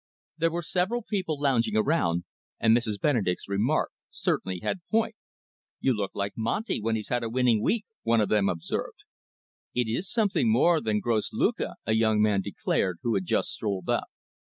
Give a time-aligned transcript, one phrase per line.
[0.39, 2.23] There were several people lounging around,
[2.59, 2.99] and Mrs.
[2.99, 5.13] Benedek's remark certainly had point.
[5.79, 9.03] "You look like Monty, when he's had a winning week," one of them observed.
[9.75, 13.89] "It is something more than gross lucre," a young man declared, who had just strolled
[13.89, 14.05] up.